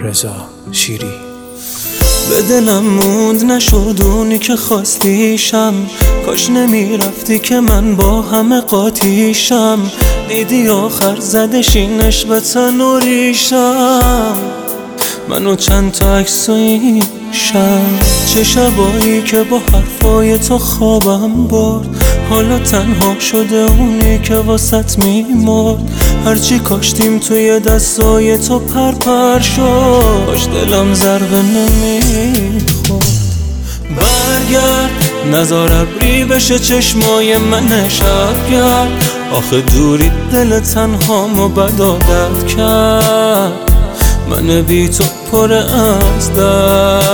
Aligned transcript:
رضا 0.00 0.48
شیری. 0.72 1.12
به 2.30 2.42
دلم 2.42 2.82
موند 2.82 3.44
نشد 3.44 3.96
اونی 4.02 4.38
که 4.38 4.56
خواستیشم. 4.56 5.74
کاش 6.26 6.50
نمی‌رفتی 6.50 7.38
که 7.38 7.60
من 7.60 7.96
با 7.96 8.22
همه 8.22 8.60
قاطیشم. 8.60 9.78
دیدی 10.28 10.68
آخر 10.68 11.20
زدش 11.20 11.76
این 11.76 12.10
تن 12.10 12.80
و 12.80 12.98
ریشم 12.98 14.34
منو 15.30 15.56
چند 15.56 15.92
تا 15.92 16.16
عکس 16.16 16.50
شم 17.32 17.98
چه 18.26 18.44
شبایی 18.44 19.22
که 19.22 19.42
با 19.42 19.58
حرفای 19.58 20.38
تو 20.38 20.58
خوابم 20.58 21.46
برد. 21.46 21.86
حالا 22.30 22.58
تنها 22.58 23.18
شده 23.18 23.56
اونی 23.56 24.18
که 24.18 24.34
واسط 24.34 24.98
میمرد. 24.98 25.90
هرچی 26.24 26.58
کاشتیم 26.58 27.18
توی 27.18 27.60
دستای 27.60 28.38
تو 28.38 28.58
پرپر 28.58 29.40
شد. 29.40 30.24
باش 30.26 30.46
دلم 30.46 30.94
ضربه 30.94 31.42
نمی‌خورد. 31.42 33.08
برگرد 33.96 34.90
نزار 35.32 35.72
ابری 35.72 36.24
بشه 36.24 36.58
چشمای 36.58 37.38
من 37.38 37.88
شبگرد 37.88 39.04
آخه 39.32 39.60
دوری 39.60 40.10
دل 40.32 40.60
تنها 40.60 41.48
بدادت 41.48 42.46
کرد. 42.56 43.69
من 44.30 44.62
بی 44.62 44.88
تو 44.88 45.04
پر 45.32 45.52
از 45.52 46.32
درد. 46.34 47.10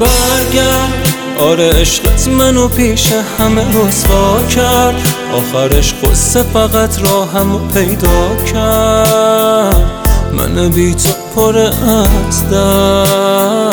برگرد. 0.00 1.08
آره 1.38 1.72
عشقت 1.72 2.28
منو 2.28 2.68
پیش 2.68 3.12
همه 3.38 3.64
رسوا 3.68 4.42
کرد. 4.42 4.94
آخرش 5.32 5.94
خسته 5.94 6.42
فقط 6.42 7.02
راهمو 7.02 7.58
پیدا 7.58 8.36
کرد. 8.52 10.08
من 10.32 10.68
بی 10.68 10.94
تو 10.94 11.08
پر 11.34 11.58
از 11.58 12.50
درد. 12.50 13.63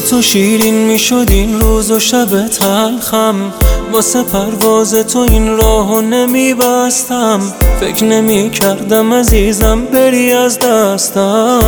تو 0.00 0.22
شیرین 0.22 0.74
می‌شد 0.74 1.26
این 1.30 1.60
روز 1.60 1.90
و 1.90 1.98
شب 1.98 2.48
تلخم. 2.48 3.52
واسه 3.92 4.22
پرواز 4.22 4.94
تو 4.94 5.18
این 5.18 5.56
راهو 5.56 6.00
نمیبستم. 6.00 7.40
فکر 7.80 8.04
نمی 8.04 8.50
کردم 8.50 9.14
عزیزم 9.14 9.84
بری 9.84 10.32
از 10.32 10.58
دستم. 10.58 11.60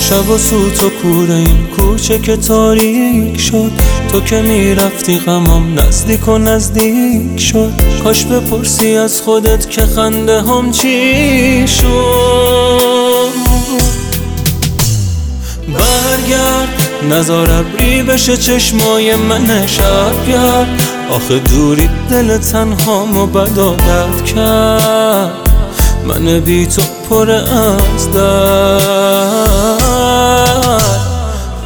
شب 0.00 0.30
و 0.30 0.38
سوت 0.38 0.84
و 0.84 0.88
کوره 0.88 1.34
این 1.34 1.66
کوچه 1.76 2.18
که 2.18 2.36
تاریک 2.36 3.40
شد. 3.40 3.70
تو 4.12 4.20
که 4.20 4.42
می‌رفتی 4.42 5.18
غمام 5.18 5.78
نزدیک 5.78 6.28
و 6.28 6.38
نزدیک 6.38 7.40
شد. 7.40 7.72
کاش 8.04 8.24
بپرسی 8.24 8.96
از 8.96 9.20
خودت 9.20 9.70
که 9.70 9.86
خنده 9.86 10.42
هم 10.42 10.70
چی 10.70 11.68
شد. 11.68 13.28
نزار 17.02 17.50
ابری 17.50 18.02
بشه 18.02 18.36
چشمای 18.36 19.16
من 19.16 19.66
شبگرد 19.66 20.82
آخه 21.10 21.38
دوری 21.38 21.90
دل 22.10 22.38
تنها 22.38 23.04
مو 23.04 23.26
بدادت 23.26 24.24
کرد. 24.34 25.32
من 26.08 26.40
بی 26.40 26.66
تو 26.66 26.82
پر 27.10 27.30
از 27.30 28.12
درد. 28.12 29.38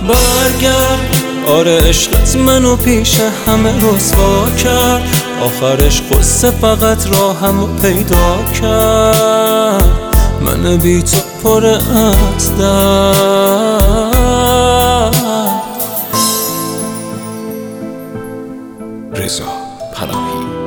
برگرد. 0.08 1.16
آره 1.46 1.80
عشقت 1.88 2.36
منو 2.36 2.76
پیش 2.76 3.20
همه 3.46 3.72
رسوا 3.76 4.50
کرد. 4.64 5.02
آخرش 5.44 6.02
قصه 6.02 6.50
فقط 6.50 7.06
راهمو 7.06 7.66
پیدا 7.66 8.44
کرد. 8.60 9.84
من 10.40 10.76
بی 10.76 11.02
تو 11.02 11.16
پر 11.42 11.66
از 11.66 12.56
درد. 12.58 14.01
رضا 19.32 19.52
پناهی 19.92 20.61